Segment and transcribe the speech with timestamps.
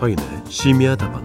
[0.00, 1.22] 서인의 심야 다방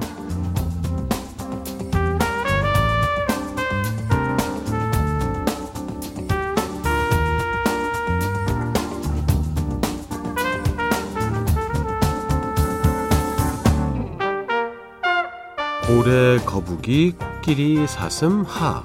[15.87, 18.83] 고래, 거북이, 코끼리, 사슴, 하.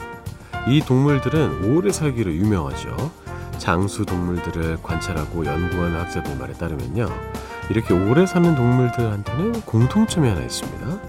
[0.69, 3.11] 이 동물들은 오래 살기로 유명하죠.
[3.59, 7.09] 장수 동물들을 관찰하고 연구하는 학자들 말에 따르면요.
[7.71, 11.01] 이렇게 오래 사는 동물들한테는 공통점이 하나 있습니다.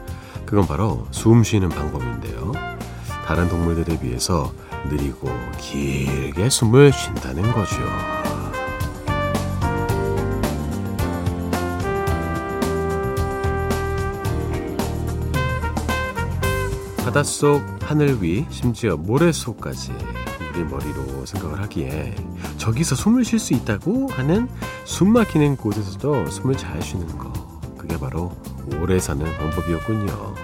[0.46, 2.52] 그건 바로 숨 쉬는 방법인데요.
[3.26, 4.54] 다른 동물들에 비해서
[4.88, 7.78] 느리고 길게 숨을 쉰다는 거죠.
[16.98, 19.94] 바닷속, 하늘 위, 심지어 모래 속까지
[20.54, 22.14] 우리 머리로 생각을 하기에
[22.58, 24.50] 저기서 숨을 쉴 수 있다고 하는
[24.84, 27.32] 숨 막히는 곳에서도 숨을 잘 쉬는 거.
[27.78, 28.36] 그게 바로
[28.80, 30.36] 오래 사는 방법이었군요.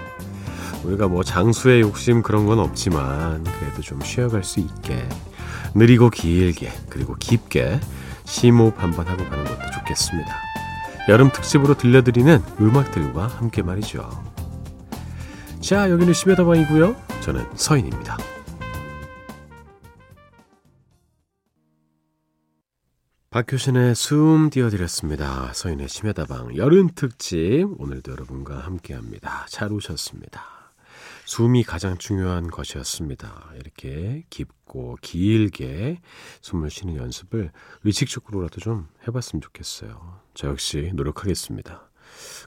[0.84, 5.06] 우리가 뭐 장수의 욕심 그런 건 없지만 그래도 좀 쉬어갈 수 있게
[5.74, 7.78] 느리고 길게 그리고 깊게
[8.24, 10.34] 심호흡 한번 하고 가는 것도 좋겠습니다.
[11.10, 14.08] 여름 특집으로 들려드리는 음악들과 함께 말이죠.
[15.60, 16.96] 자, 여기는 심야다방이고요.
[17.20, 18.16] 저는 서인입니다.
[23.30, 25.52] 박효신의 숨 띄워드렸습니다.
[25.52, 29.44] 서인의 심야다방 여름 특집 오늘도 여러분과 함께합니다.
[29.50, 30.42] 잘 오셨습니다.
[31.26, 33.50] 숨이 가장 중요한 것이었습니다.
[33.56, 36.00] 이렇게 깊고 길게
[36.40, 37.52] 숨을 쉬는 연습을
[37.84, 40.20] 의식적으로라도 좀 해봤으면 좋겠어요.
[40.32, 41.90] 저 역시 노력하겠습니다.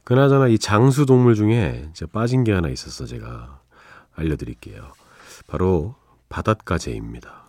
[0.03, 3.61] 그나저나 이 장수 동물 중에 빠진 게 하나 있어서 제가
[4.15, 4.93] 알려드릴게요.
[5.45, 5.93] 바로
[6.27, 7.40] 바닷가재입니다.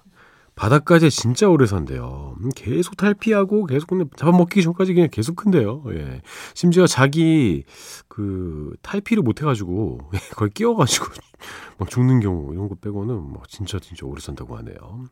[0.54, 2.36] 바닷가재 진짜 오래 산대요.
[2.40, 5.82] 음, 계속 탈피하고 계속 근데 잡아먹기 전까지 그냥 계속 큰대요.
[5.88, 6.20] 예.
[6.54, 7.64] 심지어 자기
[8.08, 9.98] 그 탈피를 못 해가지고
[10.36, 11.06] 거의 끼어가지고
[11.78, 15.04] 막 죽는 경우 이런 거 빼고는 뭐 진짜 진짜 오래 산다고 하네요.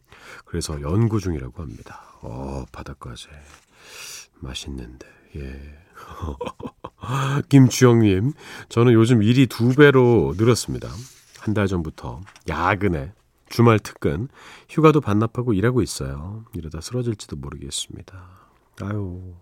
[0.45, 2.03] 그래서 연구 중이라고 합니다.
[2.23, 3.29] 어 바닷가재
[4.41, 5.61] 맛있는데 예.
[7.49, 8.33] 김주영님,
[8.69, 10.89] 저는 요즘 일이 두 배로 늘었습니다.
[11.41, 13.13] 한 달 전부터 야근에
[13.51, 14.29] 주말 특근,
[14.71, 16.45] 휴가도 반납하고 일하고 있어요.
[16.55, 18.29] 이러다 쓰러질지도 모르겠습니다.
[18.81, 19.35] 아유,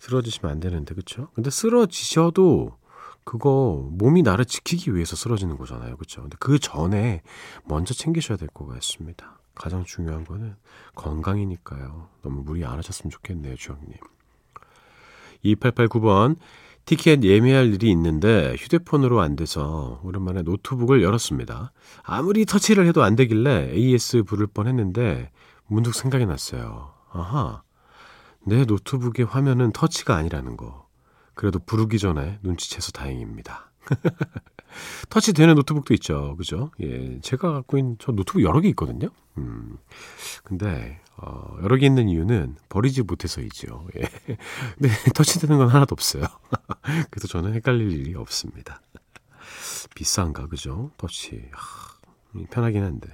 [0.00, 1.28] 쓰러지시면 안 되는데, 그쵸?
[1.34, 2.76] 근데 쓰러지셔도
[3.24, 5.96] 그거 몸이 나를 지키기 위해서 쓰러지는 거잖아요.
[5.96, 6.20] 그쵸?
[6.20, 7.22] 근데 그 전에
[7.64, 9.38] 먼저 챙기셔야 될 것 같습니다.
[9.54, 10.56] 가장 중요한 거는
[10.96, 12.08] 건강이니까요.
[12.22, 13.94] 너무 무리 안 하셨으면 좋겠네요, 주영님.
[15.44, 16.36] 2889번
[16.84, 21.72] 티켓 예매할 일이 있는데 휴대폰으로 안 돼서 오랜만에 노트북을 열었습니다.
[22.02, 25.30] 아무리 터치를 해도 안 되길래 AS 부를 뻔 했는데
[25.66, 26.92] 문득 생각이 났어요.
[27.10, 27.62] 아하.
[28.46, 30.86] 내 노트북의 화면은 터치가 아니라는 거.
[31.34, 33.70] 그래도 부르기 전에 눈치채서 다행입니다.
[35.08, 36.36] 터치 되는 노트북도 있죠.
[36.36, 36.70] 그죠?
[36.80, 37.18] 예.
[37.20, 39.08] 제가 갖고 있는 저 노트북 여러 개 있거든요.
[39.38, 39.78] 음.
[40.42, 43.86] 근데 어, 여러 개 있는 이유는 버리지 못해서이죠.
[43.96, 44.36] 예.
[44.76, 46.24] 근데 터치되는 건 하나도 없어요.
[47.10, 48.80] 그래서 저는 헷갈릴 일이 없습니다.
[49.94, 50.90] 비싼가, 그죠?
[50.96, 51.48] 터치.
[51.52, 53.08] 하, 편하긴 한데.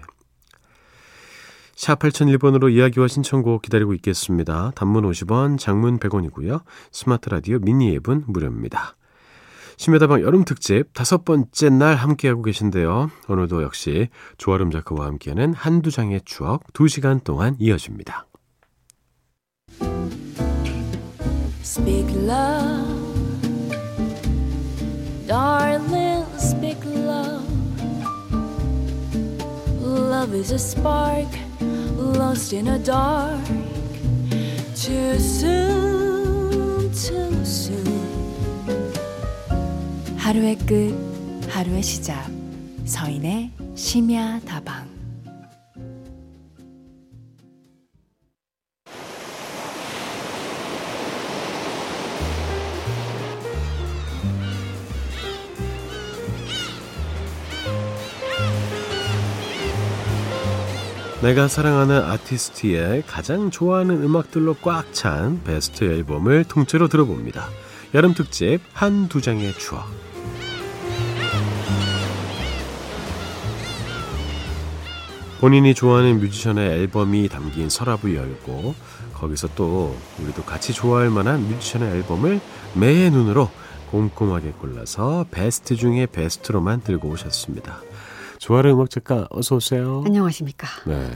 [1.76, 4.70] 샵 8001번으로 이야기와 신청곡 기다리고 있겠습니다.
[4.74, 6.62] 단문 50원, 장문 100원이고요.
[6.92, 8.96] 스마트 라디오 미니 앱은 무료입니다.
[9.80, 13.10] 심야다방 여름 특집 다섯 번째 날 함께하고 계신데요.
[13.28, 18.26] 오늘도 역시 조아름 작가와 함께하는 한두 장의 추억 두 시간 동안 이어집니다.
[21.62, 22.84] Speak love,
[25.26, 27.42] darling, speak love.
[29.80, 31.26] Love is a spark
[31.96, 33.42] lost in a dark.
[34.74, 37.89] Too soon, too soon.
[40.20, 40.94] 하루의 끝,
[41.48, 42.30] 하루의 시작.
[42.84, 44.88] 서인의 심야 다방.
[61.22, 67.48] 내가 사랑하는 아티스트의 가장 좋아하는 음악들로 꽉 찬 베스트 앨범을 통째로 들어봅니다.
[67.94, 69.99] 여름 특집 한 두 장의 추억.
[75.40, 78.74] 본인이 좋아하는 뮤지션의 앨범이 담긴 서랍을 열고
[79.14, 82.40] 거기서 또 우리도 같이 좋아할 만한 뮤지션의 앨범을
[82.74, 83.48] 매의 눈으로
[83.90, 87.80] 꼼꼼하게 골라서 베스트 중에 베스트로만 들고 오셨습니다.
[88.40, 90.02] 조아름 음악 작가 어서 오세요.
[90.06, 90.66] 안녕하십니까.
[90.86, 91.10] 네.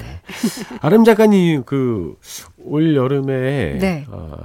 [0.83, 2.17] 아름 작가님 그
[2.67, 4.07] 올 여름에 네.
[4.09, 4.37] 어,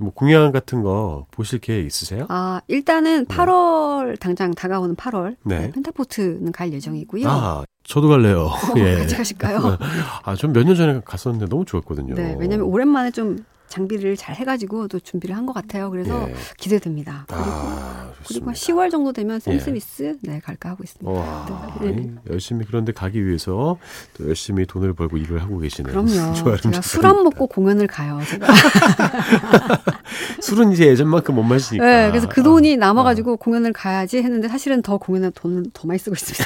[0.00, 2.26] 뭐 공연 같은 거 보실 계획 있으세요?
[2.28, 5.58] 아, 일단은 8월 당장 다가오는 8월 네.
[5.60, 7.26] 네, 펜타포트는 갈 예정이고요.
[7.26, 8.46] 아, 저도 갈래요.
[8.52, 8.96] 어, 예.
[8.96, 9.78] 같이 가실까요?
[10.24, 12.14] 아, 전 몇 년 전에 갔었는데 너무 좋았거든요.
[12.14, 13.38] 네, 왜냐면 오랜만에 좀
[13.74, 15.90] 장비를 잘 해가지고 또 준비를 한 것 같아요.
[15.90, 16.34] 그래서 예.
[16.56, 17.24] 기대됩니다.
[17.28, 18.82] 그리고, 아, 그리고 한 좋습니다.
[18.86, 19.58] 10월 정도 되면 샘 예.
[19.58, 21.10] 스미스 네 갈까 하고 있습니다.
[21.10, 22.10] 와, 네.
[22.30, 23.76] 열심히 그런데 가기 위해서
[24.16, 25.92] 또 열심히 돈을 벌고 일을 하고 계시네요.
[25.92, 26.32] 그럼요.
[26.62, 28.20] 제가 술 안 먹고 공연을 가요.
[28.30, 28.46] 제가.
[30.40, 31.84] 술은 이제 예전만큼 못 마시니까.
[31.84, 35.98] 네, 그래서 그 돈이 아, 남아가지고 공연을 가야지 했는데 사실은 더 공연에 돈을 더 많이
[35.98, 36.44] 쓰고 있습니다.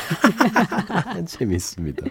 [0.89, 2.07] 아, 재밌습니다.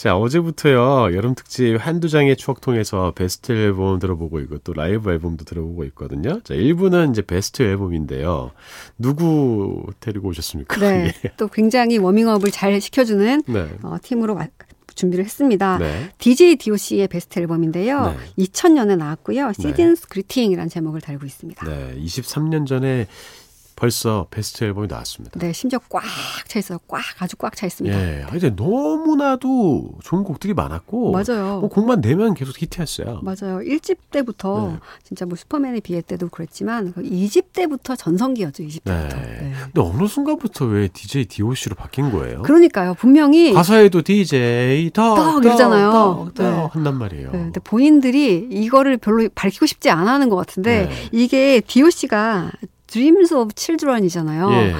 [0.00, 5.44] 자, 어제부터요, 여름 특집 한두 장의 추억 통해서 베스트 앨범 들어보고 있고, 또 라이브 앨범도
[5.44, 6.40] 들어보고 있거든요.
[6.40, 8.52] 자, 1부는 이제 베스트 앨범인데요.
[8.96, 10.80] 누구 데리고 오셨습니까?
[10.80, 11.32] 네, 예.
[11.36, 13.68] 또 굉장히 워밍업을 잘 시켜주는 네.
[13.82, 14.46] 어, 팀으로 마-
[14.94, 15.76] 준비를 했습니다.
[15.78, 16.10] 네.
[16.16, 18.16] DJ DOC의 베스트 앨범인데요.
[18.36, 18.44] 네.
[18.44, 19.52] 2000년에 나왔고요.
[19.52, 21.64] 시즌스 그리팅이라는 제목을 달고 있습니다.
[21.66, 21.94] 네.
[21.98, 23.06] 23년 전에
[23.80, 25.40] 벌써 베스트 앨범이 나왔습니다.
[25.40, 26.02] 네, 심지어 꽉
[26.46, 26.78] 차 있어요.
[26.86, 27.96] 꽉 아주 꽉 차 있습니다.
[27.96, 28.26] 예.
[28.28, 31.12] 근데 너무나도 좋은 곡들이 많았고.
[31.12, 31.60] 맞아요.
[31.60, 33.20] 뭐 곡만 내면 계속 히트했어요.
[33.22, 33.60] 맞아요.
[33.60, 34.78] 1집 때부터 네.
[35.02, 38.64] 진짜 뭐 슈퍼맨의 비애 때도 그랬지만 그 2집 때부터 전성기였죠.
[38.64, 39.16] 2집 때부터.
[39.16, 39.22] 네.
[39.22, 39.52] 네.
[39.72, 42.42] 근데 어느 순간부터 왜 DJ DOC로 바뀐 거예요?
[42.42, 42.92] 그러니까요.
[42.94, 45.92] 분명히 가사에도 DJ 덕, 덕 이러잖아요.
[45.92, 46.68] 덕, 덕 네.
[46.72, 47.30] 한단 말이에요.
[47.30, 51.08] 네, 근데 본인들이 이거를 별로 밝히고 싶지 않아 하는 것 같은데 네.
[51.12, 52.50] 이게 DOC가
[52.90, 54.50] Dreams of Children이잖아요.
[54.52, 54.74] 예.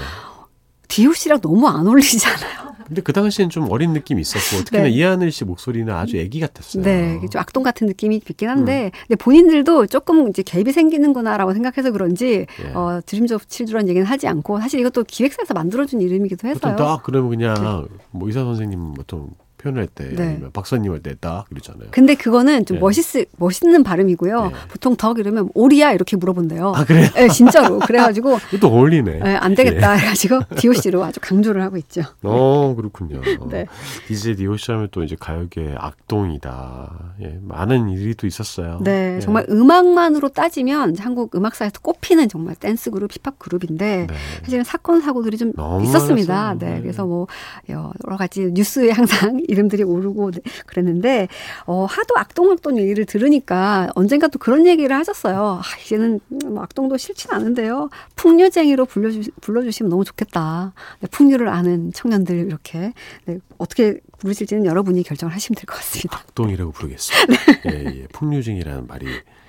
[0.89, 2.71] DOC랑 너무 안 어울리잖아요.
[2.91, 4.91] 근데 그 당시엔 좀 어린 느낌이 있었고 특히나 네.
[4.91, 6.83] 이하늘 씨 목소리는 아주 애기 같았어요.
[6.83, 8.51] 네, 좀 악동 같은 느낌이 있긴 음.
[8.51, 12.73] 한데, 근데 본인들도 조금 이제 갭이 생기는구나라고 생각해서 그런지, 예.
[12.75, 16.75] 어, Dreams of Children 얘기는 하지 않고, 사실 이것도 기획사에서 만들어준 이름이기도 해서요.
[16.75, 19.31] 딱 그러면 그냥 뭐 의사 선생님 보통
[19.61, 20.23] 표현할 때 네.
[20.23, 21.89] 아니면 박사님 할 때딱 그러잖아요.
[21.91, 22.81] 근데 그거는 좀 예.
[22.81, 23.05] 멋있,
[23.37, 24.51] 멋있는 발음이고요.
[24.53, 24.69] 예.
[24.69, 26.73] 보통 덕 이러면 오리야 이렇게 물어본대요.
[26.75, 27.09] 아 그래요?
[27.15, 27.79] 네, 진짜로.
[27.81, 29.21] 그래가지고, 이것도 어울리네.
[29.25, 32.03] 예, 안 되겠다 해가지고, DOC로 아주 강조를 하고 있죠.
[32.23, 33.21] 어 그렇군요.
[33.51, 33.67] 네.
[34.09, 37.15] DJ DOC 하면 또 이제 가요계 악동이다.
[37.23, 38.81] 예, 많은 일이 또 있었어요.
[38.83, 39.21] 네, 예.
[39.21, 44.15] 정말 음악만으로 따지면 한국 음악사에서 꼽히는 정말 댄스 그룹, 힙합 그룹인데, 네.
[44.43, 45.53] 사실은 사건 사고들이 좀
[45.83, 46.35] 있었습니다.
[46.35, 46.59] 많았어요.
[46.59, 46.81] 네, 네.
[46.81, 47.27] 그래서 뭐
[47.69, 51.29] 여러 가지 뉴스에 항상 이름들이 오르고 네, 그랬는데
[51.67, 55.61] 어 하도 악동 악동 얘기를 들으니까 언젠가 또 그런 얘기를 하셨어요.
[55.63, 57.91] 아, 이제는 뭐 악동도 싫진 않은데요.
[58.17, 60.73] 풍류쟁이로 불러주 불러주시면 너무 좋겠다.
[61.01, 62.93] 네, 풍류를 아는 청년들 이렇게
[63.27, 66.19] 네, 어떻게 부르실지는 여러분이 결정을 하시면 될 것 같습니다.
[66.19, 67.43] 악동이라고 부르겠습니다.
[67.73, 68.07] 예, 예.
[68.13, 69.07] 풍류증이라는 말이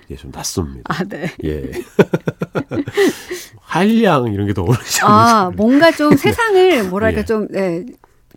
[0.10, 0.84] 예, 좀 낯섭니다.
[0.94, 1.32] 아, 네.
[1.46, 1.72] 예.
[3.62, 5.52] 한량 이런 게 더 어울리지 아, 않을까.
[5.56, 7.26] 뭔가 좀 세상을 뭐랄까 예.
[7.26, 7.86] 좀 네,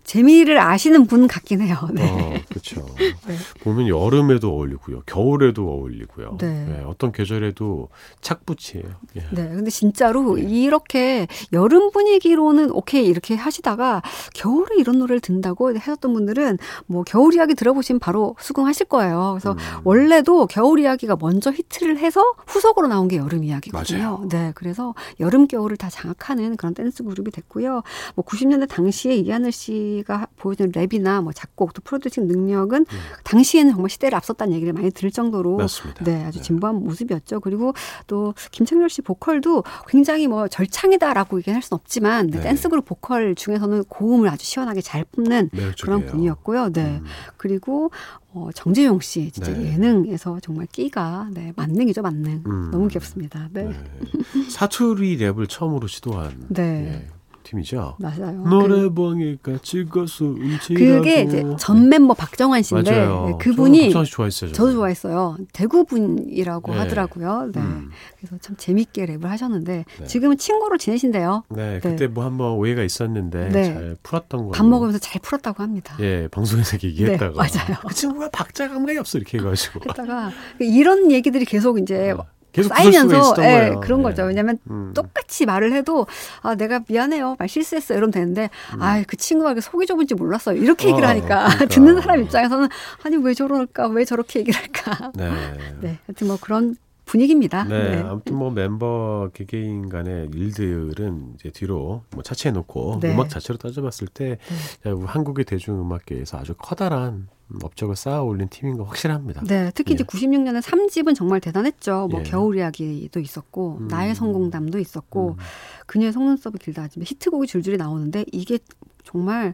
[0.05, 1.77] 재미를 아시는 분 같긴 해요.
[1.91, 2.09] 네.
[2.09, 2.85] 어, 그렇죠.
[2.97, 3.35] 네.
[3.61, 5.01] 보면 여름에도 어울리고요.
[5.05, 6.37] 겨울에도 어울리고요.
[6.39, 6.67] 네.
[6.69, 7.89] 예, 어떤 계절에도
[8.21, 8.85] 착붙이에요.
[9.17, 9.21] 예.
[9.31, 10.43] 네, 근데 진짜로 예.
[10.43, 14.03] 이렇게 여름 분위기로는 오케이 이렇게 하시다가
[14.33, 19.37] 겨울에 이런 노래를 듣는다고 하셨던 분들은 뭐 겨울 이야기 들어보시면 바로 수긍하실 거예요.
[19.39, 19.81] 그래서 음.
[19.83, 23.97] 원래도 겨울 이야기가 먼저 히트를 해서 후속으로 나온 게 여름 이야기거든요.
[23.99, 24.27] 맞아요.
[24.29, 27.81] 네, 그래서 여름 겨울을 다 장악하는 그런 댄스 그룹이 됐고요.
[28.13, 32.85] 뭐 90년대 당시에 이하늘 씨가 보여준 랩이나 뭐 작곡 또 프로듀싱 능력은
[33.23, 35.57] 당시에는 정말 시대를 앞섰다는 얘기를 많이 들을 정도로 음.
[35.57, 36.03] 맞습니다.
[36.03, 37.39] 네, 아주 진보한 모습이었죠.
[37.39, 37.73] 그리고
[38.07, 42.43] 또 김창렬 씨 보컬도 굉장히 뭐 절창이다라고 얘기할 수는 없지만 네, 네.
[42.43, 45.73] 댄스 그룹 보컬 중에서는 고음을 아주 시원하게 잘 뿜는 매력적이에요.
[45.83, 46.71] 그런 분이었고요.
[46.73, 46.99] 네.
[47.01, 47.05] 음.
[47.37, 47.91] 그리고
[48.33, 49.73] 어, 정재용 씨 진짜 네.
[49.73, 52.43] 예능에서 정말 끼가 네, 만능이죠, 만능.
[52.45, 52.69] 음.
[52.71, 53.49] 너무 귀엽습니다.
[53.53, 53.63] 네.
[53.63, 54.49] 네.
[54.49, 56.63] 사투리 랩을 처음으로 시도한 네.
[57.03, 57.07] 예,
[57.45, 57.95] 팀이죠.
[57.99, 58.31] 맞아요.
[58.31, 60.97] 노래방에 같이 가서 그, 음치라고.
[60.97, 63.25] 그게 이제 전 멤버 박정환 씨인데 맞아요.
[63.27, 64.51] 네, 그분이 씨 좋아했어요.
[64.51, 64.73] 저도.
[64.73, 65.37] 좋아했어요.
[65.53, 66.77] 대구 분이라고 네.
[66.79, 67.51] 하더라고요.
[67.53, 67.61] 네.
[67.61, 67.91] 음.
[68.17, 70.05] 그래서 참 재밌게 랩을 하셨는데 네.
[70.07, 71.43] 지금은 친구로 지내신대요.
[71.49, 71.79] 네, 네.
[71.79, 73.63] 그때 뭐 한번 오해가 있었는데 네.
[73.63, 74.51] 잘 풀었던 거.
[74.51, 75.95] 밥 먹으면서 잘 풀었다고 합니다.
[76.01, 77.77] 예, 방송에서 얘기했다가 네, 맞아요.
[77.87, 83.35] 그 친구가 박자 감각이 없어 이렇게 해가지고 했다가 이런 얘기들이 계속 이제 어, 계속 쌓이면서
[83.39, 83.75] 예.
[83.81, 84.03] 그런 예.
[84.03, 84.23] 거죠.
[84.23, 84.91] 왜냐하면 음.
[84.95, 86.07] 똑같이 말을 해도
[86.41, 91.09] 아 내가 미안해요 말 실수했어 이러면 되는데 아그 친구가 속이 좁은지 몰랐어요 이렇게 얘기를 어,
[91.09, 91.65] 하니까 그러니까.
[91.65, 92.69] 듣는 사람 입장에서는
[93.03, 95.29] 아니 왜 저럴까 왜 저렇게 얘기를 할까 네.
[95.81, 96.77] 네 하여튼 뭐 그런
[97.15, 97.63] 분위기입니다.
[97.63, 98.01] 네, 네.
[98.01, 103.13] 아무튼 뭐 멤버 개개인 간의 일들은 이제 뒤로 뭐 차치해 놓고 네.
[103.13, 104.37] 음악 자체로 따져봤을 때
[104.85, 107.27] 야, 우리 한국의 대중음악계에서 아주 커다란
[107.63, 109.43] 업적을 쌓아 올린 팀인 거 확실합니다.
[109.45, 110.05] 네, 특히 이제 예.
[110.05, 112.09] 96년에 3집은 정말 대단했죠.
[112.11, 112.23] 뭐 예.
[112.23, 113.87] 겨울 이야기도 있었고 음.
[113.87, 115.43] 나의 성공담도 있었고 음.
[115.85, 118.59] 그녀의 속눈썹이 길다 하지만 히트곡이 줄줄이 나오는데 이게
[119.03, 119.53] 정말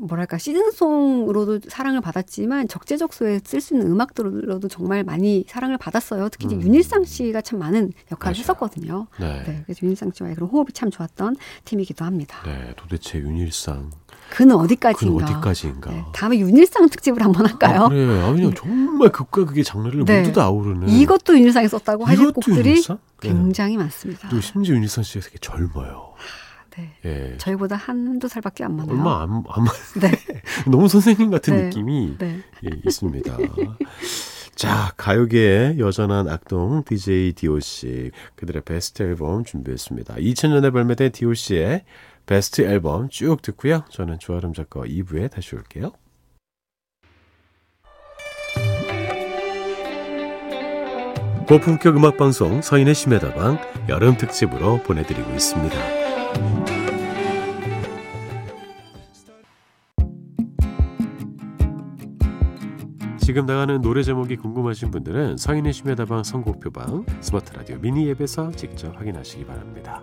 [0.00, 6.28] 뭐랄까 시즌송으로도 사랑을 받았지만 적재적소에 쓸 수 있는 음악들로도 정말 많이 사랑을 받았어요.
[6.30, 6.62] 특히 이제 음.
[6.62, 8.40] 윤일상 씨가 참 많은 역할을 맞아요.
[8.40, 9.06] 했었거든요.
[9.18, 9.42] 네.
[9.46, 12.38] 네, 그래서 윤일상 씨와의 그런 호흡이 참 좋았던 팀이기도 합니다.
[12.44, 13.90] 네, 도대체 윤일상
[14.30, 15.24] 그는 그는 어디까지인가?
[15.24, 15.90] 어디까지인가?
[15.90, 17.82] 네, 다음에 윤일상 특집을 한번 할까요?
[17.84, 18.20] 아, 그래.
[18.22, 20.20] 아, 왜냐면 정말 극과 극의 장르를 네.
[20.20, 22.98] 모두 다 아우르는 이것도 윤일상이 썼다고 하실 이것도 곡들이 윤일상?
[23.20, 23.28] 네.
[23.28, 24.28] 굉장히 많습니다.
[24.28, 26.14] 또 심지어 윤일상 씨가 되게 젊어요.
[26.76, 26.92] 네.
[27.04, 27.36] 예.
[27.38, 28.94] 저희보다 한두 살밖에 안 많아요.
[28.94, 29.64] 얼마 안, 안
[30.00, 30.10] 네.
[30.70, 31.62] 너무 선생님 같은 네.
[31.64, 32.40] 느낌이 네.
[32.64, 33.36] 예, 있습니다.
[34.54, 40.14] 자, 가요계의 여전한 악동 DJ DOC 그들의 베스트 앨범 준비했습니다.
[40.14, 41.84] 2000년에 발매된 DOC의
[42.24, 43.84] 베스트 앨범 쭉 듣고요.
[43.90, 45.92] 저는 조아름 작가 2부에 다시 올게요.
[51.46, 56.05] 고품격 음악방송 서인의 심야다방 여름 특집으로 보내드리고 있습니다.
[63.26, 68.96] 지금 나가는 노래 제목이 궁금하신 분들은 서인의 심야 다방 선곡표방 스마트 라디오 미니 앱에서 직접
[68.96, 70.00] 확인하시기 바랍니다.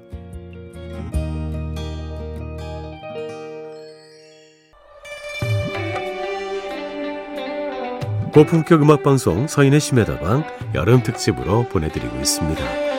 [8.33, 10.43] 고품격 음악 방송 서인의 심야 다방
[10.75, 12.92] 여름 특집으로 보내드리고 있습니다.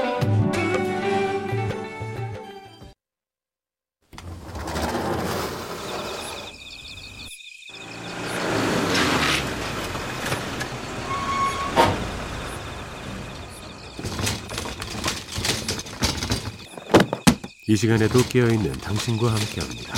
[17.75, 19.95] 이 시간에도 깨어있는 당신과 함께합니다.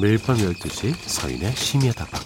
[0.00, 2.22] 매일 밤 12시 서인의 심야 다방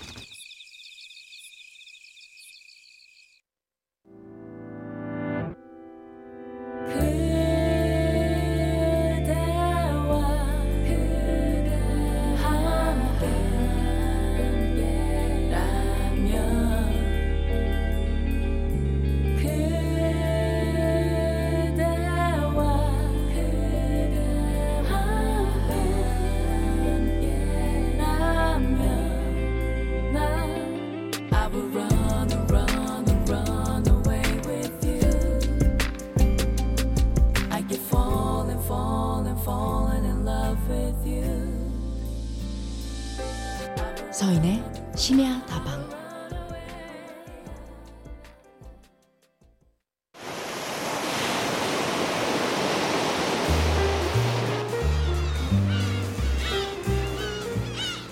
[44.12, 44.62] 서인의
[44.96, 45.88] 심야 다방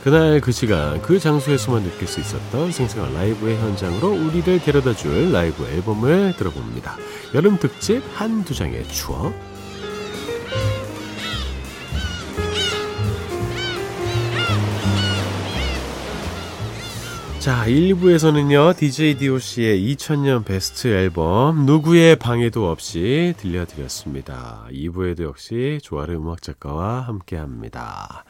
[0.04, 5.66] 그날 그 시간 그 장소에서만 느낄 수 있었던 생생한 라이브의 현장으로 우리를 데려다 줄 라이브
[5.66, 6.96] 앨범을 들어봅니다.
[7.34, 9.34] 여름 특집 한두 장의 추억.
[17.48, 24.66] 자, 1부에서는요, DJ DOC의 2000년 베스트 앨범, 누구의 방해도 없이 들려드렸습니다.
[24.70, 28.26] 2부에도 역시 조아름 음악 작가와 함께 합니다.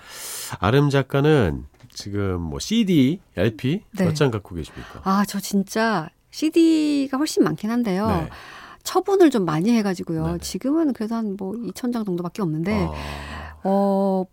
[0.61, 4.05] 아름 작가는 지금 뭐 CD, LP 네.
[4.05, 5.01] 몇장 갖고 계십니까?
[5.03, 8.07] 아, 저 진짜 CD가 훨씬 많긴 한데요.
[8.07, 8.29] 네.
[8.85, 10.27] 처분을 좀 많이 해가지고요.
[10.27, 10.39] 네네.
[10.39, 12.93] 지금은 그래도 한 뭐 2천 장 정도밖에 없는데, 아,
[13.65, 14.25] 어,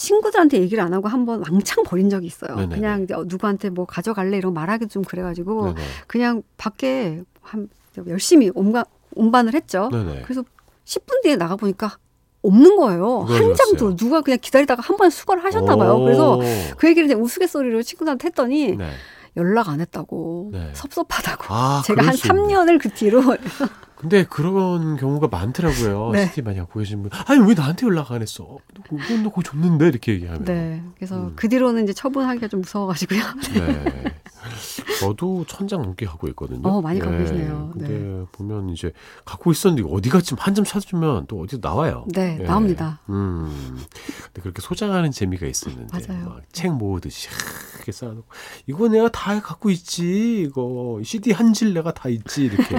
[0.00, 2.54] 친구들한테 얘기를 안 하고 한번 왕창 버린 적이 있어요.
[2.54, 2.74] 네네네.
[2.74, 5.80] 그냥 이제 어, 누구한테 뭐 가져갈래 이런 거 말하기도 좀 그래가지고, 네네.
[6.06, 7.68] 그냥 밖에 한
[8.06, 9.90] 열심히 온가, 온반을 했죠.
[9.92, 10.22] 네네.
[10.22, 10.42] 그래서
[10.86, 11.98] 10분 뒤에 나가 보니까
[12.42, 13.20] 없는 거예요.
[13.20, 13.54] 한?
[13.54, 15.96] 장도 누가 그냥 기다리다가 한번 수거를 하셨나 봐요.
[15.96, 16.04] 오.
[16.04, 16.40] 그래서
[16.78, 18.88] 그 얘기를 우스갯소리로 친구들한테 했더니 네.
[19.36, 20.70] 연락 안 했다고 네.
[20.74, 21.44] 섭섭하다고.
[21.48, 22.40] 아, 제가 한수 있네.
[22.40, 23.22] 3년을 그 뒤로
[23.96, 26.10] 근데 그런 경우가 많더라고요.
[26.14, 26.26] 네.
[26.28, 27.10] CD 많이 갖고 계신 분.
[27.26, 28.56] 아니, 왜 나한테 연락 안 했어?
[28.88, 29.88] 너 그거 줬는데?
[29.88, 30.44] 이렇게 얘기하면.
[30.44, 30.82] 네.
[30.96, 31.32] 그래서 음.
[31.36, 33.20] 그 뒤로는 이제 처분하기가 좀 무서워가지고요.
[33.54, 34.04] 네.
[35.00, 36.66] 저도 천장 넘게 갖고 있거든요.
[36.68, 37.70] 어, 많이 갖고 계시네요.
[37.72, 38.92] 근데 보면 이제
[39.24, 42.04] 갖고 있었는데 이거 어디 갔지 한점 찾으면 또 어디서 나와요.
[42.14, 42.44] 네, 예.
[42.44, 43.00] 나옵니다.
[43.10, 43.50] 음.
[44.24, 46.28] 근데 그렇게 소장하는 재미가 있었는데 맞아요.
[46.30, 47.28] 막책 모으듯이
[47.76, 48.26] 이렇게 쌓아놓고
[48.66, 52.76] 이거 내가 다 갖고 있지 이거 CD 한 질 내가 다 있지 이렇게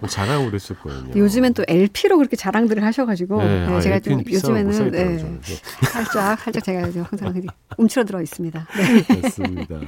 [0.00, 1.12] 뭐 자랑을 그랬었거든요.
[1.14, 5.40] 요즘엔 또 LP로 그렇게 자랑들을 하셔가지고 네, 네, 아, 제가 좀 요즘에는 네, 저는.
[5.42, 5.54] 네.
[5.92, 7.34] 살짝 살짝 제가 항상
[7.76, 8.66] 움츠러들어 있습니다.
[8.76, 9.20] 네.
[9.22, 9.80] 맞습니다.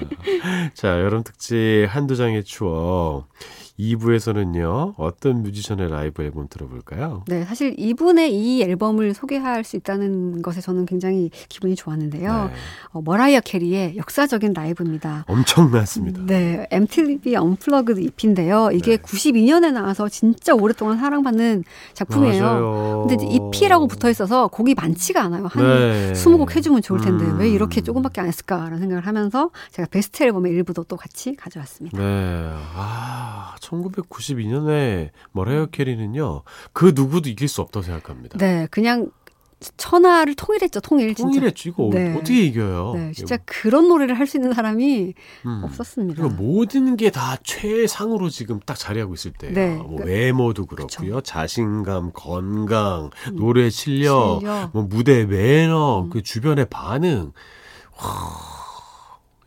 [0.75, 3.28] 자, 여름 특집 한두 장의 추억.
[3.78, 7.25] 2부에서는요, 어떤 뮤지션의 라이브 앨범 들어볼까요?
[7.26, 12.45] 네, 사실 이분의 이 앨범을 소개할 수 있다는 것에 저는 굉장히 기분이 좋았는데요.
[12.47, 12.52] 네.
[12.90, 15.25] 어, 머라이어 캐리의 역사적인 라이브 라이브입니다.
[15.26, 16.23] 엄청났습니다.
[16.26, 18.71] 네, MTV Unplugged EP인데요.
[18.73, 19.02] 이게 네.
[19.02, 21.64] 92년에 나와서 진짜 오랫동안 사랑받는
[21.95, 22.42] 작품이에요.
[22.42, 23.06] 맞아요.
[23.09, 25.47] 근데 EP라고 붙어 있어서 곡이 많지가 않아요.
[25.47, 26.12] 한 네.
[26.12, 27.38] 20곡 해주면 좋을 텐데 음.
[27.38, 31.99] 왜 이렇게 조금밖에 안 했을까라는 생각을 하면서 제가 베스트 앨범의 일부도 또 같이 가져왔습니다.
[31.99, 32.50] 네.
[32.75, 36.42] 아, 1992년에 머라이어 캐리는요.
[36.73, 38.38] 그 누구도 이길 수 없다고 생각합니다.
[38.38, 39.11] 네, 그냥
[39.78, 40.80] 천하를 통일했죠.
[40.80, 41.23] 통일 진짜.
[41.30, 41.68] 통일했죠.
[41.70, 42.12] 이거 네.
[42.14, 42.92] 어떻게 이겨요?
[42.94, 45.14] 네, 진짜 그런 노래를 할 수 있는 사람이
[45.46, 45.62] 음.
[45.64, 46.23] 없었습니다.
[46.23, 49.54] 그리고 모든 게 다 최상으로 지금 딱 자리하고 있을 때예요.
[49.54, 49.75] 네.
[49.76, 51.23] 뭐 그- 외모도 그렇고요.
[51.23, 54.70] 자신감, 건강, 노래 실력, 실력.
[54.75, 56.11] 뭐 무대 매너, 음.
[56.11, 57.32] 그 주변의 반응.
[57.99, 58.04] 와,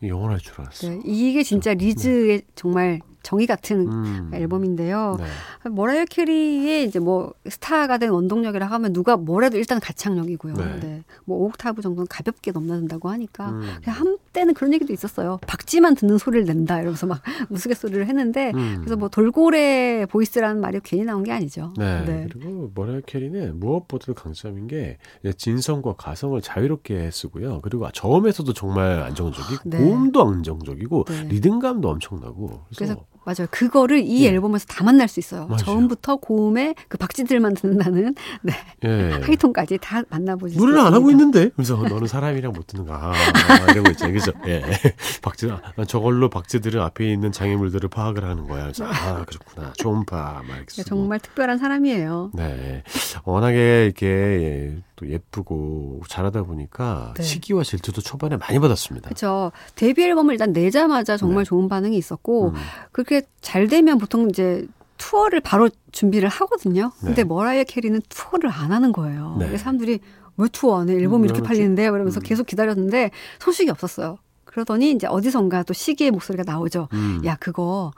[0.02, 0.90] 영원할 줄 알았어요.
[0.90, 4.30] 네, 이게 진짜 리즈의 정말 정의 같은 음.
[4.32, 5.16] 앨범인데요.
[5.18, 5.70] 네.
[5.70, 10.54] 머라이어 캐리의 이제 뭐 스타가 된 원동력이라 하면 누가 뭐래도 일단 가창력이고요.
[10.54, 10.80] 네.
[10.80, 11.04] 네.
[11.24, 13.60] 뭐 오옥타브 정도는 가볍게 넘나든다고 하니까 음.
[13.82, 15.38] 그냥 한 때는 그런 얘기도 있었어요.
[15.46, 18.76] 박쥐만 듣는 소리를 낸다 이러면서 막 우스갯소리를 했는데 음.
[18.80, 21.72] 그래서 뭐 돌고래 보이스라는 말이 괜히 나온 게 아니죠.
[21.76, 22.26] 네.
[22.30, 24.98] 그리고 머라이어 캐리는 무엇보다도 강점인 게
[25.36, 27.60] 진성과 가성을 자유롭게 쓰고요.
[27.62, 29.78] 그리고 저음에서도 정말 안정적이고 네.
[29.78, 31.24] 고음도 안정적이고 네.
[31.24, 32.46] 리듬감도 엄청나고.
[32.46, 33.46] 그래서, 그래서 맞아요.
[33.50, 34.28] 그거를 이 네.
[34.28, 35.46] 앨범에서 다 만날 수 있어요.
[35.46, 35.58] 맞아요.
[35.58, 38.52] 저음부터 고음에 그 박쥐들만 듣는다는 네.
[38.84, 39.10] 예.
[39.22, 40.80] 하이톤까지 다 만나보실 수 노래를.
[40.84, 41.50] 안 하고 있는데?
[41.54, 43.12] 그래서 너는 사람이랑 못 듣는가?
[43.12, 44.14] 아, 이런 거 있잖아요.
[44.18, 44.32] 그죠?
[44.46, 44.62] 예.
[45.22, 48.62] 박쥐, 난 저걸로 박쥐들은 앞에 있는 장애물들을 파악을 하는 거야.
[48.64, 49.72] 그래서, 아, 그렇구나.
[49.76, 50.88] 초음파, 막 이렇게 네, 쓰고.
[50.88, 52.30] 정말 특별한 사람이에요.
[52.34, 52.82] 네.
[53.24, 57.22] 워낙에 이렇게 예, 또 예쁘고 잘하다 보니까 네.
[57.22, 59.08] 시기와 질투도 초반에 많이 받았습니다.
[59.08, 59.50] 그렇죠.
[59.74, 61.48] 데뷔 앨범을 일단 내자마자 정말 네.
[61.48, 62.54] 좋은 반응이 있었고 음.
[62.92, 64.66] 그렇게 잘 되면 보통 이제
[64.98, 66.92] 투어를 바로 준비를 하거든요.
[67.00, 67.24] 근데 네.
[67.24, 69.36] 머라이어 캐리는 투어를 안 하는 거예요.
[69.38, 69.56] 네.
[69.56, 70.00] 사람들이
[70.36, 70.84] 왜 투어?
[70.84, 71.48] 내 앨범이 음, 이렇게 그렇지.
[71.48, 71.90] 팔리는데요.
[71.92, 72.22] 그러면서 음.
[72.22, 74.18] 계속 기다렸는데 소식이 없었어요.
[74.44, 76.88] 그러더니 이제 어디선가 또 시기의 목소리가 나오죠.
[76.92, 77.22] 음.
[77.24, 77.92] 야 그거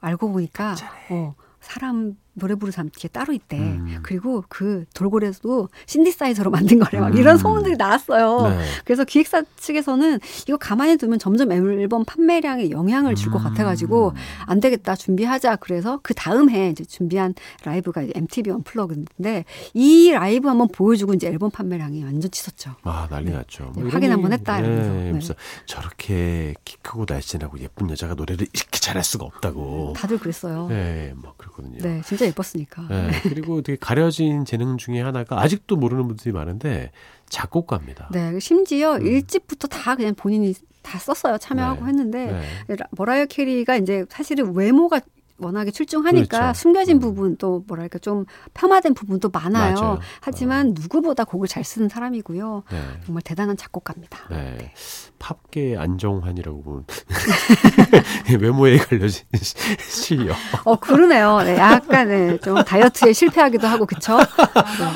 [0.00, 0.76] 알고 보니까
[1.10, 3.58] 어 사람 노래 사람 뒤에 따로 있대.
[3.58, 3.98] 음.
[4.02, 7.00] 그리고 그 돌고래도 신디사이저로 만든 거래.
[7.00, 7.16] 막 음.
[7.16, 8.48] 이런 소문들이 나왔어요.
[8.48, 8.64] 네.
[8.84, 13.44] 그래서 기획사 측에서는 이거 가만히 두면 점점 앨범 판매량에 영향을 줄것 음.
[13.48, 14.12] 같아가지고
[14.46, 15.56] 안 되겠다 준비하자.
[15.56, 21.28] 그래서 그 다음 해 이제 준비한 라이브가 이제 MTV 언플러그인데 이 라이브 한번 보여주고 이제
[21.28, 22.74] 앨범 판매량이 완전 치솟죠.
[22.82, 23.72] 아, 난리 났죠.
[23.76, 25.34] 네, 이런 확인 한번 했다, 이러면서.
[25.34, 25.38] 네.
[25.66, 29.94] 저렇게 키 크고 날씬하고 예쁜 여자가 노래를 이렇게 잘할 수가 없다고.
[29.96, 30.68] 다들 그랬어요.
[30.68, 31.78] 네, 막 그렇거든요.
[31.78, 32.86] 네, 진짜 예뻤으니까.
[32.88, 36.90] 네, 그리고 되게 가려진 재능 중에 하나가 아직도 모르는 분들이 많은데
[37.28, 38.08] 작곡가입니다.
[38.12, 39.06] 네, 심지어 음.
[39.06, 41.38] 일집부터 다 그냥 본인이 다 썼어요.
[41.38, 41.88] 참여하고 네.
[41.88, 42.76] 했는데 네.
[42.76, 45.00] 라- 머라이어 캐리가 이제 사실은 외모가
[45.38, 46.58] 워낙에 출중하니까 그렇죠.
[46.60, 47.00] 숨겨진 음.
[47.00, 49.74] 부분 또 뭐랄까 좀 폄하된 부분도 많아요.
[49.74, 49.98] 맞아요.
[50.20, 52.62] 하지만 누구보다 곡을 잘 쓰는 사람이고요.
[52.70, 52.80] 네.
[53.04, 54.18] 정말 대단한 작곡가입니다.
[54.30, 54.72] 네.
[55.18, 56.84] 팝계 안정환이라고 보면
[58.40, 60.36] 외모에 갈려진 시- 실력.
[60.64, 61.42] 어 그러네요.
[61.42, 64.18] 네, 약간 네, 좀 다이어트에 실패하기도 하고 그쵸?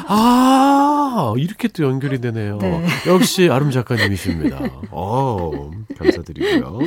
[0.06, 2.58] 아 이렇게 또 연결이 되네요.
[2.58, 2.86] 네.
[3.06, 4.58] 역시 아름 작가님이십니다.
[4.90, 6.78] 어 감사드리고요.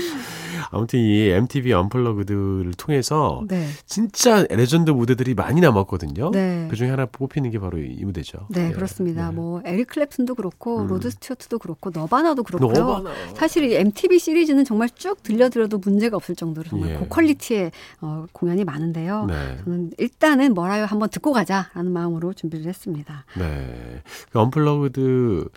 [0.71, 6.32] 아무튼 이 MTV Unplugged를 통해서 네, 진짜 레전드 무대들이 많이 남았거든요.
[6.32, 6.67] 네.
[6.69, 8.47] 그 중에 하나 뽑히는 게 바로 이 무대죠.
[8.50, 8.71] 네, 예.
[8.71, 9.30] 그렇습니다.
[9.30, 9.36] 네.
[9.36, 10.88] 뭐 에릭 클랩튼도 그렇고 음.
[10.88, 12.71] 로드 스튜어트도 그렇고 너바나도 그렇고요.
[12.74, 13.12] 너바나.
[13.36, 16.95] 사실 이 MTV 시리즈는 정말 쭉 들려드려도 문제가 없을 정도로 정말 예.
[16.95, 17.71] 고quality의
[18.02, 19.26] 어, 공연이 많은데요.
[19.26, 19.58] 네.
[19.63, 23.26] 저는 일단은 머라이어 한번 듣고 가자라는 마음으로 준비를 했습니다.
[23.38, 24.02] 네.
[24.32, 25.47] 그 Unplugged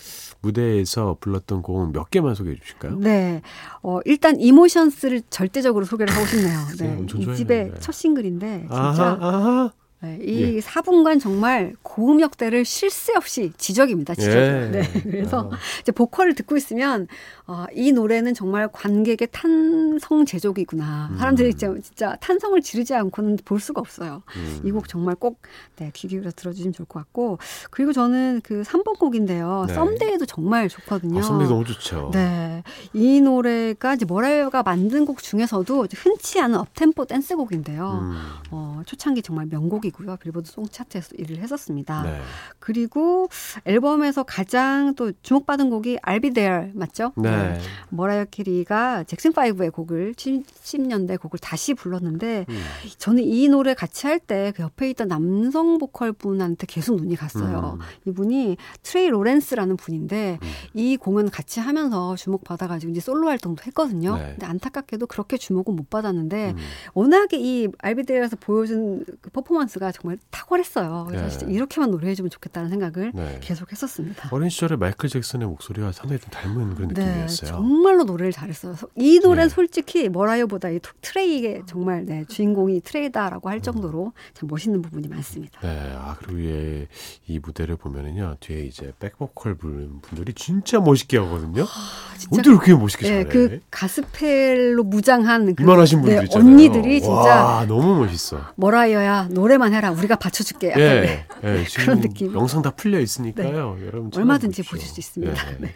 [0.40, 2.98] 무대에서 불렀던 곡 몇 개만 소개해 주실까요?
[2.98, 3.42] 네,
[3.82, 6.58] 어, 일단 Emotions를 절대적으로 소개를 하고 싶네요.
[6.78, 7.72] 네, 이 집의.
[7.80, 9.72] 첫 싱글인데 진짜 아하, 아하.
[10.04, 14.14] 네, 이 4분간 정말 고음 역대를 쉴새 없이 지적입니다.
[14.14, 14.34] 지적.
[14.34, 14.68] 예.
[14.70, 15.56] 네, 그래서 아.
[15.80, 17.08] 이제 보컬을 듣고 있으면
[17.46, 21.12] 어, 이 노래는 정말 관객의 탄성 제조기구나.
[21.18, 24.22] 사람들이 진짜, 진짜 탄성을 지르지 않고는 볼 수가 없어요.
[24.36, 24.60] 음.
[24.64, 25.40] 이곡 정말 꼭
[25.76, 27.38] 네, 귀 기울여 들어주시면 좋을 것 같고
[27.70, 29.64] 그리고 저는 그 3번 곡인데요.
[29.68, 29.74] 네.
[29.74, 31.20] 썸데이도 정말 좋거든요.
[31.20, 32.10] 아, 선배 너무 좋죠.
[32.12, 32.62] 네.
[32.92, 38.00] 이 노래가 이제 머라이어가 만든 곡 중에서도 흔치 않은 업템포 댄스곡인데요.
[38.02, 38.18] 음.
[38.50, 40.16] 어, 초창기 정말 명곡이고요.
[40.16, 42.02] 빌보드 song 차트에서 1위를 했었습니다.
[42.02, 42.20] 네.
[42.58, 43.28] 그리고
[43.64, 47.12] 앨범에서 가장 또 주목받은 곡이 Be There 맞죠?
[47.16, 47.58] 네.
[47.90, 52.62] 머라이어 캐리가 잭슨 5의 곡을 70년대 곡을 다시 불렀는데 음.
[52.98, 57.78] 저는 이 노래 같이 할 때 그 옆에 있던 남성 보컬 분한테 계속 눈이 갔어요.
[57.80, 58.10] 음.
[58.10, 60.48] 이분이 트레이 로렌스라는 분인데 음.
[60.74, 64.16] 이 공연 같이 하면서 주목받아가지고 이제 솔로 활동도 했거든요.
[64.16, 64.30] 네.
[64.30, 66.56] 근데 안타깝게도 그렇게 주목은 못 받았는데 음.
[66.94, 71.04] 워낙에 이 I'll Be There에서 보여준 그 퍼포먼스 가 퍼포먼스가 정말 탁월했어요.
[71.08, 71.30] 그래서 네.
[71.30, 73.38] 진짜 이렇게만 노래해주면 좋겠다는 생각을 네.
[73.40, 74.28] 계속 했었습니다.
[74.32, 77.50] 어린 시절에 마이클 잭슨의 목소리와 상당히 좀 닮은 그런 네, 느낌이었어요.
[77.50, 78.76] 정말로 노래를 잘했어요.
[78.96, 79.54] 이 노래는 네.
[79.54, 85.60] 솔직히 머라이어보다 이 토- 트레이의 정말 네, 주인공이 트레이다라고 할 정도로 참 멋있는 부분이 많습니다.
[85.60, 86.86] 네, 아 그리고 예,
[87.26, 91.62] 이 무대를 보면은요 뒤에 이제 백보컬 부르는 분들이 진짜 멋있게 하거든요.
[91.64, 93.28] 아, 진짜 어떻게 그렇게 멋있게 네, 잘해?
[93.32, 96.48] 그 가스펠로 무장한 그 이만하신 분들 네, 있잖아요.
[96.50, 98.40] 언니들이 진짜 와, 너무 멋있어.
[98.56, 100.70] 머라이어야 노래만 해라 우리가 받쳐줄게.
[100.70, 102.28] 약간 예, 예, 지금 그런 느낌.
[102.32, 102.34] 네.
[102.38, 103.78] 영상 다 풀려 있으니까요.
[103.80, 104.20] 여러분 찾아보십시오.
[104.20, 105.32] 얼마든지 보실 수 있습니다.
[105.52, 105.56] 예.
[105.60, 105.74] 네.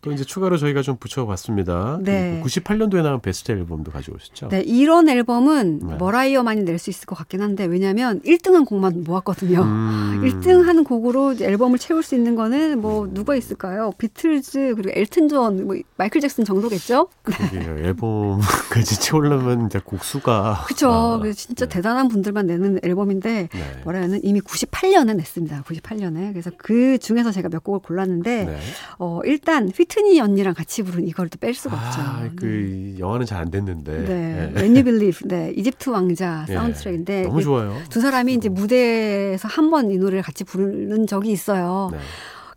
[0.00, 1.98] 또 이제 추가로 저희가 좀 붙여봤습니다.
[2.02, 2.40] 네.
[2.44, 4.48] 98년도에 나온 베스트 앨범도 가져오셨죠?
[4.48, 5.96] 네, 이런 앨범은 네.
[5.98, 9.62] 머라이어만이 낼 수 있을 것 같긴 한데 왜냐하면 1등한 곡만 모았거든요.
[9.62, 10.20] 음.
[10.28, 13.92] 1등 하는 곡으로 이제 앨범을 채울 수 있는 거는 뭐 누가 있을까요?
[13.98, 17.08] 비틀즈 그리고 엘튼 존, 뭐 마이클 잭슨 정도겠죠?
[17.22, 17.78] 그게요.
[17.78, 20.90] 앨범까지 채우려면 이제 곡수가 그렇죠.
[20.90, 21.74] 아, 진짜 네.
[21.76, 23.48] 대단한 분들만 내는 앨범인데 네.
[23.84, 25.62] 머라이어는 이미 98년에 냈습니다.
[25.62, 26.32] 98년에.
[26.32, 28.58] 그래서 그 중에서 제가 몇 곡을 골랐는데 네.
[28.98, 32.00] 어, 일단 휘트니 언니랑 같이 부른 이걸 또 뺄 수가 없죠.
[32.00, 33.92] 아, 그 영화는 잘 안 됐는데.
[34.04, 34.52] 네.
[34.56, 34.60] 예.
[34.60, 35.12] When You.
[35.26, 35.52] 네.
[35.56, 36.54] 이집트 왕자 예.
[36.54, 37.76] 사운드트랙인데 너무 그 좋아요.
[37.90, 41.90] 두 사람이 이제 무대에서 한 번 이 노래를 같이 부르는 적이 있어요.
[41.92, 41.98] 네.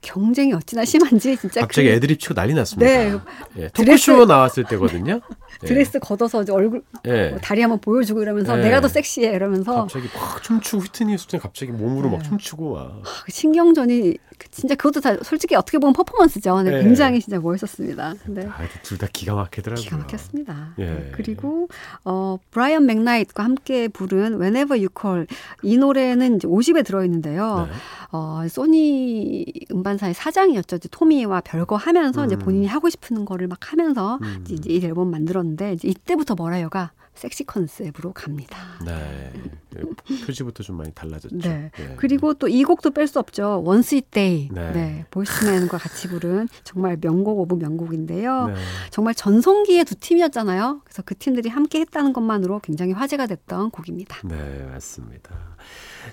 [0.01, 2.89] 경쟁이 어찌나 심한지 진짜 갑자기 그 애드립 치고 난리 났습니다.
[2.89, 3.17] 네.
[3.57, 5.19] 예, 토크쇼 나왔을 때거든요.
[5.63, 5.67] 예.
[5.67, 7.29] 드레스 걷어서 이제 얼굴 예.
[7.29, 8.63] 뭐 다리 한번 보여주고 이러면서 네.
[8.63, 12.29] 내가 더 섹시해 이러면서 갑자기 막 춤추고 휘트니 휴스턴 갑자기 몸으로 막 네.
[12.29, 13.01] 춤추고 와.
[13.25, 16.61] 그 신경전이 그 진짜 그것도 다 솔직히 어떻게 보면 퍼포먼스죠.
[16.61, 16.83] 네, 네.
[16.83, 18.15] 굉장히 진짜 멋있었습니다.
[18.25, 19.83] 근데 아, 둘다 기가 막히더라고요.
[19.83, 20.73] 기가 막혔습니다.
[20.79, 20.85] 예.
[20.85, 21.67] 네, 그리고
[22.05, 25.27] 어 브라이언 맥나이트와 함께 부른 Whenever You Call
[25.63, 27.67] 이 노래는 이제 50에 들어 있는데요.
[27.69, 27.75] 네.
[28.11, 30.77] 어 소니 음반사의 사장이었죠.
[30.77, 32.39] 이제 토미와 별거 하면서 이제 음.
[32.39, 34.43] 본인이 하고 싶은 거를 막 하면서 음.
[34.49, 38.57] 이제 이 앨범 만들었는데 이제 이때부터 머라이어가 섹시 concept으로 갑니다.
[38.85, 39.31] 네.
[39.77, 39.81] 예,
[40.25, 41.37] 표지부터 좀 많이 달라졌죠.
[41.37, 41.69] 네.
[41.79, 41.95] 예.
[41.97, 43.61] 그리고 또 이 곡도 뺄 수 없죠.
[43.65, 44.49] One Sweet Day.
[44.51, 44.71] 네.
[44.71, 45.05] 네.
[45.11, 48.47] Boyz II Men과 같이 부른 정말 명곡 of 명곡인데요.
[48.47, 48.55] 네.
[48.89, 50.81] 정말 전성기의 두 팀이었잖아요.
[50.83, 54.17] 그래서 그 팀들이 함께 했다는 것만으로 굉장히 화제가 됐던 곡입니다.
[54.27, 55.35] 네, 맞습니다.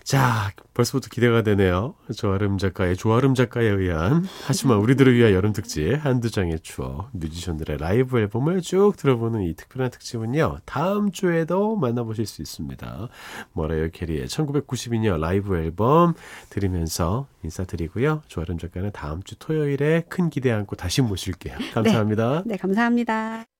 [0.02, 1.94] 자, 벌써부터 기대가 되네요.
[2.14, 8.18] 조아름 작가의 조아름 작가에 의한 하지만 우리들을 위한 여름 특집 한두 장의 추억 뮤지션들의 라이브
[8.18, 10.58] 앨범을 쭉 들어보는 이 특별한 특집은요.
[10.64, 13.08] 다음 주에도 만나보실 수 있습니다.
[13.52, 16.14] 머라이어 캐리의 1992년 라이브 앨범
[16.50, 18.22] 들으면서 인사드리고요.
[18.28, 21.56] 조아름 작가는 다음 주 토요일에 큰 기대 안고 다시 모실게요.
[21.74, 22.42] 감사합니다.
[22.46, 23.55] 네, 감사합니다.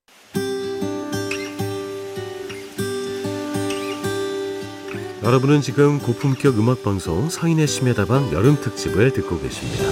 [5.26, 9.82] 여러분은 지금 고품격 음악 방송 서인의 심야다방 여름 특집을 듣고 계십니다.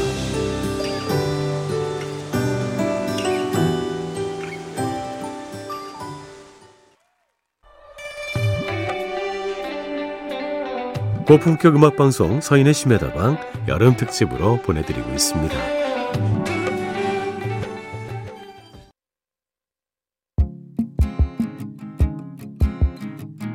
[11.27, 15.84] 고품격 음악 방송 서인의 심야다방 여름 특집으로 보내드리고 있습니다.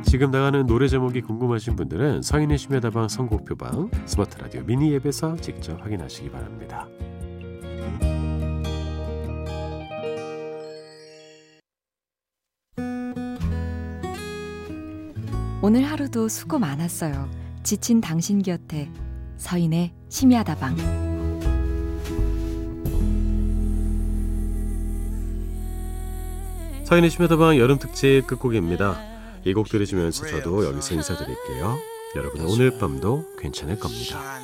[0.10, 5.80] 지금 나가는 노래 제목이 궁금하신 분들은 서인의 심야 다방 선곡표방 스마트 라디오 미니 앱에서 직접
[5.80, 6.88] 확인하시기 바랍니다.
[15.62, 17.30] 오늘 하루도 수고 많았어요.
[17.62, 18.90] 지친 당신 곁에
[19.38, 20.76] 서인의 심야 다방.
[26.84, 29.09] 서인의 심야 다방 여름 특집 끝곡입니다.
[29.46, 31.80] 이 곡 들으시면서 저도 여기서 인사드릴게요.
[32.16, 34.40] 여러분 오늘 밤도 괜찮을 겁니다.